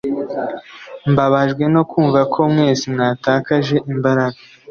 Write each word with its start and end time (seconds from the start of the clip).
Mbabajwe 1.11 1.63
no 1.73 1.81
kumva 1.89 2.19
ko 2.33 2.39
mwese 2.53 2.83
mwatakaje 2.93 3.75
imbaraga 3.91 4.37